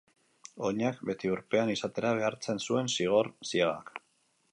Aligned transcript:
Oinak 0.69 1.01
beti 1.09 1.29
urpean 1.33 1.71
izatera 1.73 2.13
behartzen 2.21 2.63
zuen 2.69 2.89
zigor 2.95 3.31
ziegak. 3.51 3.93